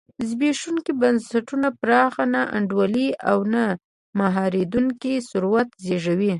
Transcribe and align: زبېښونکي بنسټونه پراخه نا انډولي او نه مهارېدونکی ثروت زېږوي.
زبېښونکي 0.29 0.91
بنسټونه 1.01 1.67
پراخه 1.81 2.23
نا 2.33 2.43
انډولي 2.55 3.07
او 3.29 3.39
نه 3.53 3.63
مهارېدونکی 4.19 5.13
ثروت 5.29 5.69
زېږوي. 5.85 6.29